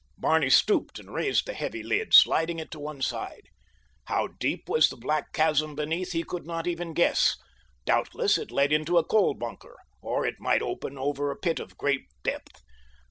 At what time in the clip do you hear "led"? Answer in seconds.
8.49-8.73